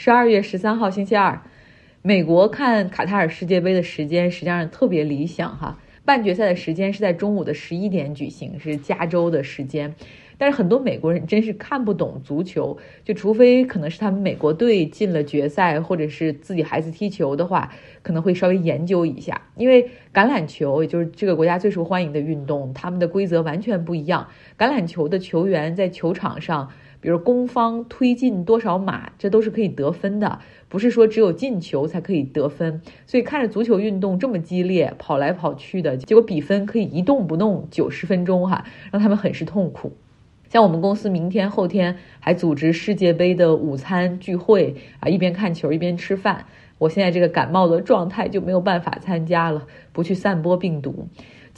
[0.00, 1.42] 十二月十三号星期二，
[2.02, 5.76] 美国看卡塔尔世界杯的时间实际上特别理想哈。
[6.04, 9.92] 半决赛的时间是在中午的十一点举行，是加州的时间。
[10.38, 17.72] 但是很多美国人真是看不懂足球，就除非可能是他们美国队进了决赛，或者是自己孩子踢球的话，
[18.02, 19.42] 可能会稍微研究一下。
[19.56, 24.28] 因为橄榄球也就是这个国家最受欢迎的运动，他们的规则完全不一样。
[24.56, 26.70] 橄榄球的球员在球场上。
[27.00, 32.80] 比如攻方推进多少码，这都是可以得分的，不是说只有进球才可以得分。
[33.06, 39.92] 所以看着足球运动这么激烈，跑来跑去的结果，比分可以一动不动九十分钟哈，让他们很是痛苦。
[40.48, 46.46] 像我们公司明天后天还组织世界杯的午餐聚会啊，一边看球一边吃饭。
[46.78, 51.08] 我现在这个感冒的状态就没有办法参加了，不去散播病毒。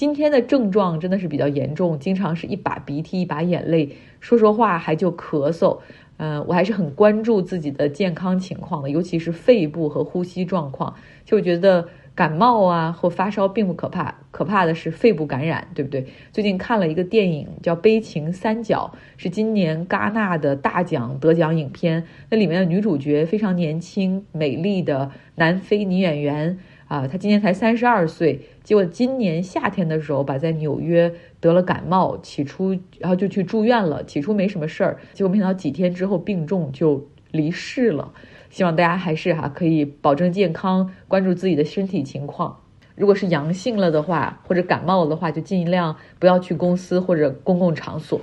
[0.00, 5.80] 今天的症状真的是比较严重，经常是一把鼻涕一把眼泪，说说话还就咳嗽。
[6.16, 10.94] 嗯，我还是很关注自己的健康情况的，尤其是肺部和呼吸状况。
[11.26, 16.06] 就觉得感冒啊或发烧并不可怕，可怕的是肺部感染，对不对？
[16.32, 18.90] 最近看了一个电影叫《悲情三角》，
[19.22, 22.04] 是今年戛纳的大奖得奖影片。
[22.30, 26.58] 那里面的女主角非常年轻美丽的南非女演员。
[26.90, 38.12] 啊，他今年才三十二岁，结果今年夏天的时候，把在纽约得了感冒，起初然后就去住院了，起初没什么事儿，结果没想到几天之后病重就离世了。
[38.50, 42.58] 希望大家还是哈可以保证健康，关注自己的身体情况。
[42.96, 48.20] 如果是阳性了的话，或者感冒了的话，就尽量不要去公司或者公共场所。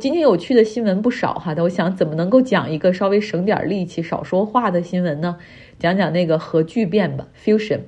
[0.00, 5.36] 今天有趣的新闻不少哈，但我想怎么能够讲一个稍微省点力气、少说话的新闻呢？
[5.78, 7.80] 讲讲那个核聚变吧，fusion。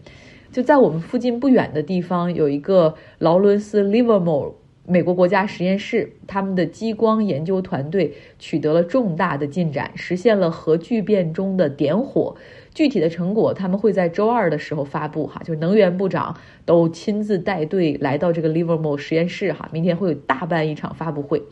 [0.51, 4.53] 就在我们附近不远的地方，有一个劳伦斯 Livermore
[4.87, 12.37] 美国国家实验室，他们的激光研究团队取得了重大的进展，实现了核聚变中的点火。
[12.75, 21.43] 具体的成果他们会在周二的时候发布哈，就是能源部长都亲自带队来到这个 Livermore 实验室哈，明天会有大办一场发布会。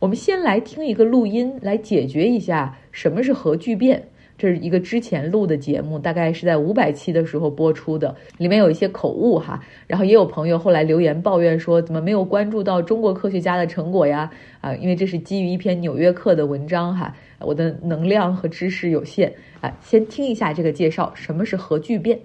[0.00, 4.02] 我们先来听一个录音，来解决一下什么是核聚变。
[4.38, 9.62] 这是一个之前录的节目，大概是在五百期的时候播出的，里面有一些口误哈。
[9.86, 14.30] 然后也有朋友后来留言抱怨说，怎么没有关注到中国科学家的成果呀？
[14.62, 19.70] 啊，因为这是基于一篇《纽约客》的文章哈，我的能量和知识有限啊。
[19.82, 22.18] 先听一下这个介绍，什么是核聚变？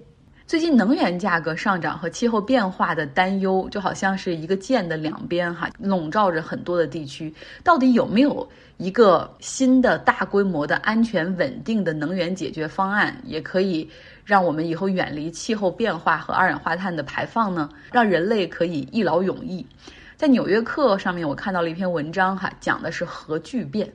[0.48, 7.34] 最近能源价格上涨和气候变化的担忧，就好像是一个剑的两边，哈，笼罩着很多的地区。
[7.64, 8.48] 到底有没有
[8.78, 13.90] 一个新的大规模的安全稳定的能源解决方案，也可以
[14.24, 17.68] 让我们以后远离气候变化和二氧化碳的排放呢？
[17.92, 19.66] 让人类可以一劳永逸。
[20.16, 23.92] 在《纽约客》上面，我看到了一篇文章，哈，讲的是核聚变。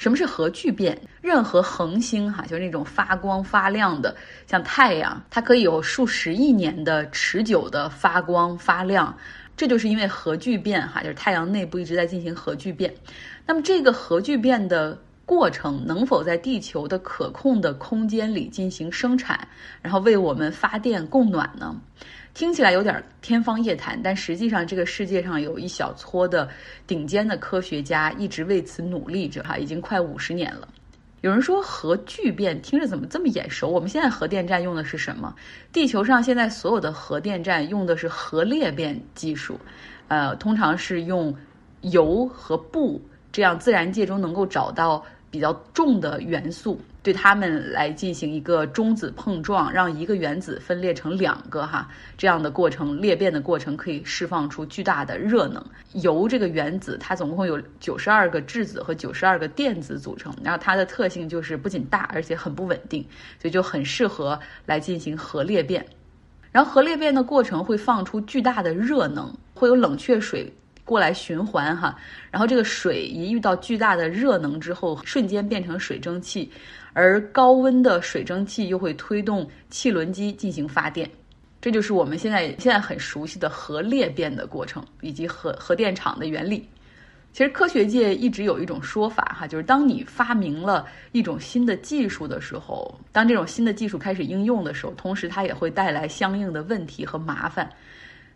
[0.00, 0.98] 什么是核聚变？
[1.20, 4.16] 任何恒星哈，就是那种发光发亮的，
[4.46, 9.14] 像太阳，它可以有数十亿年的持久的发光发亮，
[9.58, 12.94] 这就是因为核聚变哈，就是太阳内部一直在进行核聚变。
[13.44, 19.48] 那么这个核聚变的过程能否在地球的可控的空间里进行生产，
[19.82, 21.78] 然后为我们发电供暖呢？
[22.32, 26.48] 听起来有点天方夜谭，但实际上这个世界上有一小撮的
[26.86, 30.68] 顶尖的科学家一直为此努力着，哈，已经快五十年了。
[31.20, 33.68] 有人说核聚变听着怎么这么眼熟？
[33.68, 35.34] 我们现在核电站用的是什么？
[35.72, 39.58] 地球上现在所有的核电站用的是核裂变技术，
[40.08, 41.34] 呃，通常是用
[41.82, 45.04] 铀和钚这样自然界中能够找到。
[45.32, 51.88] 比较重的元素，对它们来进行一个中子碰撞，让一个原子分裂成两个哈，
[52.18, 55.64] 这样的过程裂变的过程可以释放出巨大的热能。
[55.94, 63.02] 铀这个原子它总共有九十二个质子和九十二个电子组成，然后它的特性就是不仅大，而且很不稳定，
[63.40, 65.86] 所以就很适合来进行核裂变。
[66.52, 70.52] 然后核裂变的过程会放出巨大的热能，会有冷却水。
[70.90, 71.96] 过来循环哈，
[72.32, 76.50] 然后这个水一遇到巨大的热能之后，瞬间变成水蒸气，
[76.94, 81.08] 而高温的水蒸气又会推动汽轮机进行发电，
[81.60, 86.68] 这就是我们现在现在很熟悉的核裂变的过程以及核核电厂的原理。
[87.32, 97.70] 其实科学界一直有一种说法哈，就是当你发明了一种新的技术的时候，当这种新的技术开始应用的时候，同时它也会带来相应的问题和麻烦。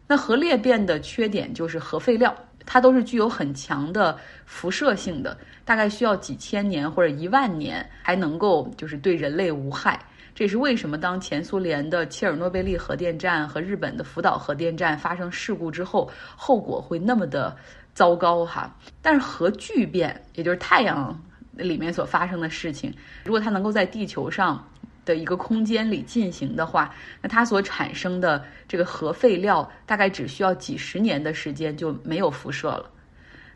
[0.06, 2.32] 那核裂变的缺点就是核废料，
[2.66, 9.98] 它都是具有很强的辐射性的，大概需要几千年或者一万年还能够就是对人类无害。
[10.34, 17.56] 这也是为什么当前苏联的切尔诺贝利核电站和日本的福岛核电站发生事故之后，后果会那么的
[17.94, 18.76] 糟糕哈。
[19.00, 21.16] 但是核聚变，也就是太阳
[21.52, 22.92] 里面所发生的事情，
[23.24, 24.68] 如果它能够在地球上
[25.04, 32.90] 的一个空间里进行的话，那它所产生的这个核废料大概只需要几十年的时间就没有辐射了。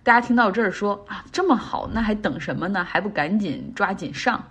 [0.02, 2.82] 大家听到这儿说啊，这么好，那还等什么呢？
[2.84, 4.42] 还不赶紧抓紧上！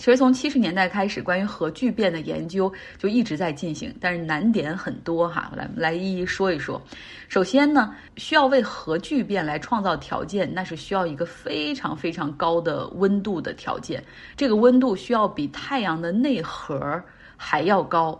[0.00, 5.52] 其实从七十年代开始，关于核聚变的研究就一直在进行，但是难点很多哈。
[5.54, 6.80] 来来一一说一说。
[7.28, 14.02] 首先呢，需要为核聚变来创造条件，那是需要一个非常非常高的温度的条件。
[14.38, 16.98] 这个温度需要比太阳的内核
[17.36, 18.18] 还要高。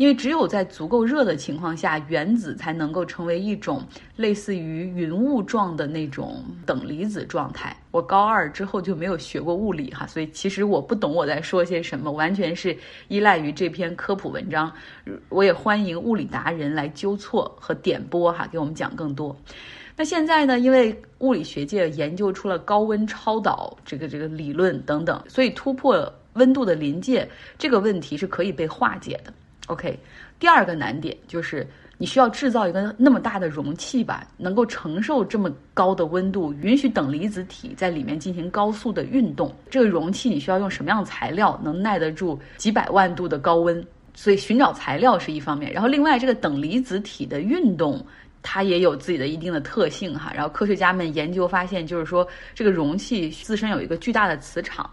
[0.00, 3.86] 因为只有在足够热的情况下，原子才能够成为一种
[4.16, 7.76] 类似于云雾状的那种等离子状态。
[7.90, 12.74] 我高二之后就没有学过物理哈，所以其实我不懂我在说些什么，完全是
[13.08, 14.72] 依赖于这篇科普文章。
[15.28, 19.36] 我也欢迎物理达人来纠错和点拨哈，给我们讲更多。
[19.96, 29.30] 那现在呢，因为物理学界研究出了高温超导这个这个理论等等，所以突破温度的临界这个问题是可以被化解的。
[29.70, 29.96] OK，
[30.40, 31.64] 第二个难点就是
[31.96, 39.54] 你需要制造一个那么大的容器吧，能够承受这么高的温度，允许等离子体在里面进行高速的运动。
[39.70, 43.86] 这个容器你需要用什么样的材料，能耐得住几百万度的高温？
[44.12, 48.04] 所以寻找材料是一方面，然后另外这个等离子体的运动，
[48.42, 50.32] 它也有自己的一定的特性哈。
[50.34, 54.90] 然后科学家们研究发现，就是说这个容器自身有一个巨大的磁场。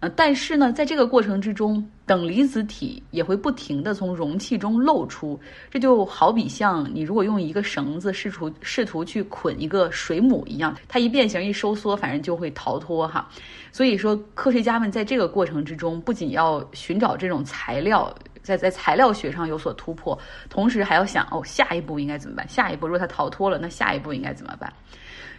[0.00, 5.38] 呃，但是呢，在这个过程之中，等离子体也会不停地从容器中漏出，
[5.70, 13.28] 这就好比像你如果用一个绳子试图试图去捆一个水母一样，它一变形一收缩，反正就会逃脱哈。
[13.70, 18.10] 所以说，科学家们在这个过程之中，不仅要寻找这种材料，
[18.42, 20.18] 在在材料学上有所突破，
[20.48, 22.48] 同时还要想哦，下一步应该怎么办？
[22.48, 24.72] 下一步如果它逃脱了，那下一步应该怎么办？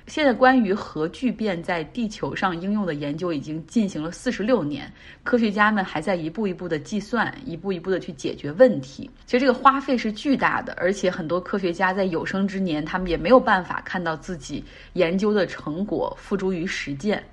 [0.07, 4.91] 现在关于核聚变在地球上应用的研究已经进行了四十六年，
[5.23, 9.09] 科学家们还在一步一步的计算，一步一步的去解决问题。
[9.25, 14.63] 其实这个花费是巨大的，而且很多科学家在有生之年，他们也没有办法看到自己
[14.93, 17.23] 研究的成果付诸于实践。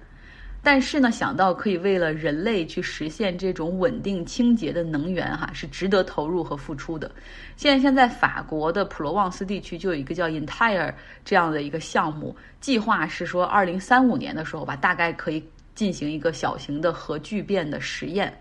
[0.62, 7.10] 但是呢，想到可以为了人类去实现这种稳定清洁的能源，哈，是值得投入和付出的。
[7.56, 10.92] 现在，现在法国的普罗旺斯地区就有一个叫 Entire
[11.24, 15.42] 这样的一个项目，计划是说，二零三五年的时候吧，大概可以
[15.74, 18.36] 进行一个小型的核聚变的实验。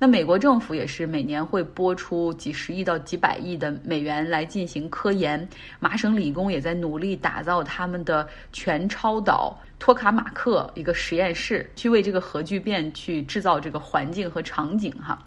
[0.00, 5.48] 那美国政府也是每年会拨出几十亿到几百亿的美元来进行科研。
[5.80, 15.18] 麻省理工也在努力打造他们的全超导托卡马克一个实验室，去为这个核聚变去制造这个环境和场景哈。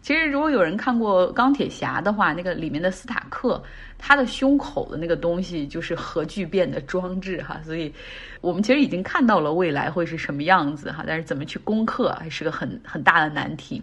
[0.00, 3.62] 其实，如果有人看过钢铁侠的话，那个里面的斯塔克。
[3.98, 7.92] 他的胸口的那个东西就是核聚变的装置哈， 所以
[8.40, 13.82] 我们其实已经看到了未来会是什么样子哈，但是怎么去攻克还是个很很大的难题。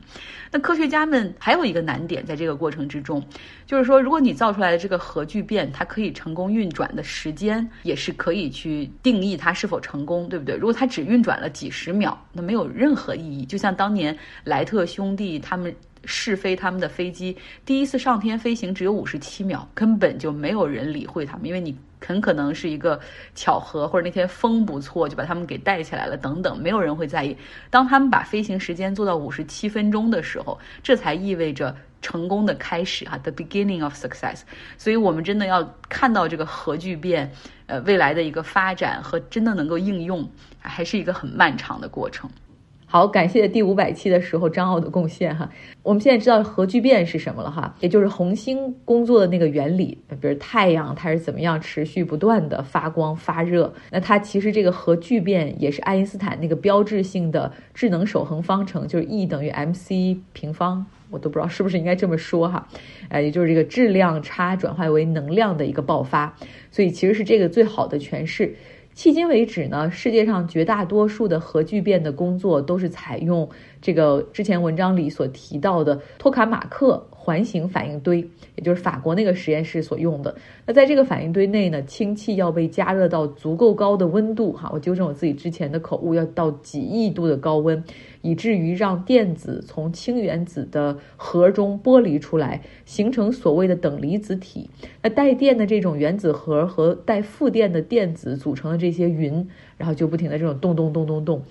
[0.51, 3.21] 那科学家们还有一个难点在这个过程之中，
[3.65, 10.55] 就是说，如果你造出来的这个核聚变它可以成功运转的时间，也是可以去定义它是否成功，对不对？
[10.55, 13.45] 如果它只运转了几十秒，那没有任何意义。
[13.45, 15.75] 就像当年莱特兄弟他们。
[16.05, 22.99] 试飞他们的飞机，第一次上天飞行只有五十七秒，根本就没有人理会他们，因为你很可能是一个
[23.33, 27.35] 巧合，或者那天风不错就把他们给带起来了，等等，没有人会在意。
[27.69, 34.41] 当他们把飞行时间做到五十七分钟的时候，这才意味着成功的开始哈，the beginning of success。
[34.77, 37.31] 所以我们真的要看到这个核聚变，
[37.67, 40.29] 呃，未来的一个发展和真的能够应用，
[40.59, 42.29] 还是一个很漫长的过程。
[42.93, 45.49] 好，感谢第五百期的时候张奥的贡献哈。
[45.81, 49.97] 我们现在知道核聚变是什么了哈，也就是恒星工作的那个原理。
[50.21, 62.67] 比如太阳它是怎么样持续不断的发光发热，那它其实这个核聚变也是爱因斯坦那个标志性的智能守恒方程，就是 E 等于 mc 平方，我都不知道是不是应该这么说哈。
[63.09, 66.37] 呃，也就是这个质量差转化为能量的一个爆发，
[66.69, 68.53] 所以其实是这个最好的诠释。
[68.95, 73.49] 迄今为止呢，世界上绝大多数的核聚变的工作都是采用
[73.81, 78.19] 这个之前文章里所提到的托卡马克环形反应堆，
[78.55, 80.35] 也就是法国那个实验室所用的。
[80.65, 87.83] 那在这个反应堆内呢，氢气要被加热到足够高的温度，哈，我纠正我自己之前的口误，要到几亿度的高温。
[88.23, 94.69] 以至于让电子从氢原子的核中剥离出来，形成所谓的等离子体。
[95.01, 101.43] 那带电的这种原子核和带负电的电子组成的这些云，然后就不停的这种动动动动动，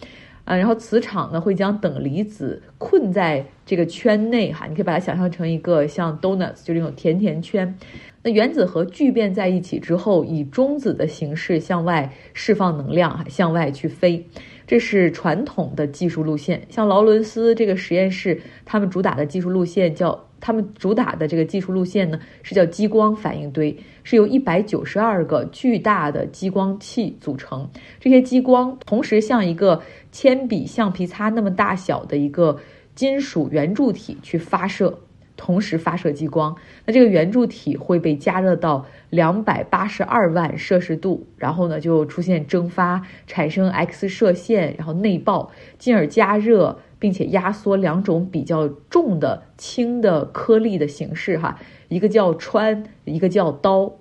[0.45, 7.79] 啊，然后磁场呢会将等离子困在这个圈内哈，你可以把它想象成一个像 donuts 就这种甜甜圈。
[8.25, 14.27] 那原子核聚变在一起之后，以中子的形式向外释放能量，向外去飞。
[14.73, 16.67] 这是传统的技术路线。
[16.71, 20.19] 像劳伦斯这个实验室，他们主打的技术路线叫。
[20.41, 27.69] 他们主打的这个技术路线呢，是叫激光反应堆，是由一百九十二个巨大的激光器组成。
[28.01, 32.59] 这些激光同时像一个铅笔橡皮擦那么大小的一个
[32.97, 34.99] 金属圆柱体去发射，
[35.43, 36.55] 同时发射激光。
[36.87, 46.79] 那这个圆柱体会被加热到两百八十二万摄氏度，然后呢就出现蒸发，产生 X 射线，然后内爆，进而加热。
[47.03, 51.59] 并且压缩两种比较重的轻的颗粒的形式，哈，
[51.89, 53.95] 一个叫穿，一个叫刀，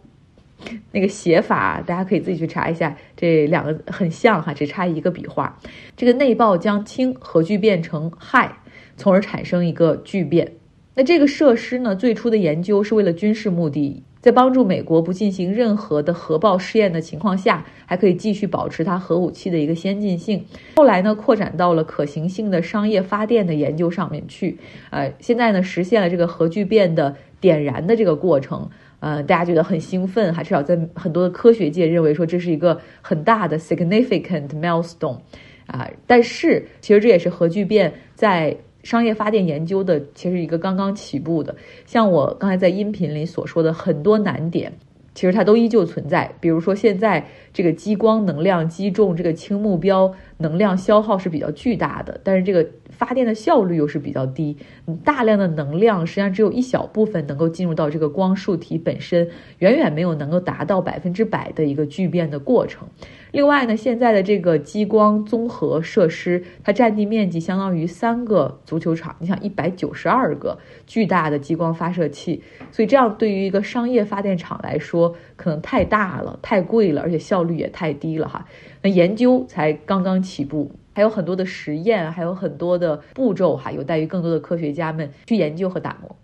[0.91, 5.57] 那个写法大家可以自己去查一下，这两个很像哈，只差一个笔画。
[5.97, 8.51] 这个内爆将氢核聚变成氦，
[8.97, 10.51] 从而产生一个聚变。
[10.93, 14.03] 那这个设施呢，最初的研究是为了军事目的。
[14.19, 20.45] 在帮助美国不进行任何的核爆试验的情况下，还可以继续保持它核武器的一个先进性。
[20.75, 24.59] 后来呢，扩展到了可行性的商业发电的研究上面去。
[24.91, 28.69] 呃，现在呢，实现了这个核聚变的点燃的这个过程。
[28.99, 35.17] 呃，大家觉得很兴奋，还，至少在很多的科学界认为说这是一个很大的 significant milestone。
[35.65, 38.57] 啊，但是其实这也是核聚变在。
[38.83, 44.73] 商业发电研究的其实一个刚刚起步的，像我刚才在音频里所说的很多难点，
[45.13, 46.33] 其实它都依旧存在。
[46.39, 52.67] 比如说现在这个激光能量击中这个轻目标，能量消耗是比较巨大的，但是这个。
[52.91, 54.55] 发电的效率又是比较低，
[55.03, 62.87] 大量的能量实际上只有一小部分能够进入到这个光束体本身，远远没有能够达到百分之百的一个聚变的过程。
[63.31, 78.45] 另外呢，现在的这个激光综合设施，它占地面积相当于三个足球场，你想一百九十二个巨大的激光发射器，所以这样对于一个商业发电厂来说，可能太大了、太贵了，而且效率也太低了哈。
[78.83, 80.71] 那研究才刚刚起步。
[80.93, 86.15] 还有很多的实验，还有很多的步骤哈，有待于更多的科学家们去研究和打磨。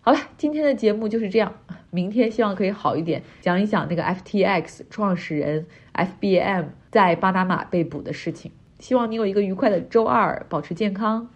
[0.00, 1.54] 好了，今天的节目就是这样，
[1.90, 8.52] 明天希望可以好一点，讲一讲那个 FTX 创始人 FBM 在巴拿马被捕的事情。
[8.78, 11.28] 希望你有一个愉快的周二，保持健康。